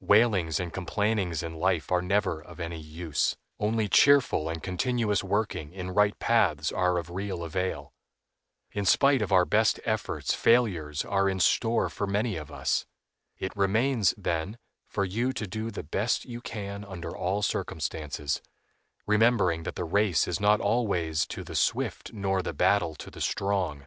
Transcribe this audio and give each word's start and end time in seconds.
Wailings 0.00 0.58
and 0.58 0.72
complainings 0.72 1.42
in 1.42 1.56
life 1.56 1.92
are 1.92 2.00
never 2.00 2.40
of 2.40 2.58
any 2.58 2.80
use; 2.80 3.36
only 3.60 3.86
cheerful 3.86 4.48
and 4.48 4.62
continuous 4.62 5.22
working 5.22 5.74
in 5.74 5.90
right 5.90 6.18
paths 6.18 6.72
are 6.72 6.96
of 6.96 7.10
real 7.10 7.42
avail. 7.44 7.92
In 8.72 8.86
spite 8.86 9.20
of 9.20 9.30
our 9.30 9.44
best 9.44 9.78
efforts 9.84 10.32
failures 10.32 11.04
are 11.04 11.28
in 11.28 11.38
store 11.38 11.90
for 11.90 12.06
many 12.06 12.36
of 12.36 12.50
us. 12.50 12.86
It 13.36 13.54
remains, 13.54 14.14
then, 14.16 14.56
for 14.86 15.04
you 15.04 15.34
to 15.34 15.46
do 15.46 15.70
the 15.70 15.82
best 15.84 16.24
you 16.24 16.40
can 16.40 16.82
under 16.86 17.14
all 17.14 17.42
circumstances, 17.42 18.40
remembering 19.06 19.64
that 19.64 19.74
the 19.74 19.84
race 19.84 20.26
is 20.26 20.40
not 20.40 20.62
always 20.62 21.26
to 21.26 21.44
the 21.44 21.54
swift 21.54 22.10
nor 22.14 22.40
the 22.40 22.54
battle 22.54 22.94
to 22.94 23.10
the 23.10 23.20
strong. 23.20 23.86